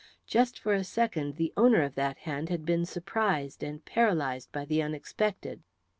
Just 0.25 0.57
for 0.57 0.73
a 0.73 0.83
second 0.83 1.35
the 1.35 1.53
owner 1.55 1.83
of 1.83 1.93
that 1.93 2.17
hand 2.17 2.49
had 2.49 2.65
been 2.65 2.87
surprised 2.87 3.61
and 3.61 3.85
paralysed 3.85 4.51
by 4.51 4.65
the 4.65 4.81
unexpected. 4.81 5.61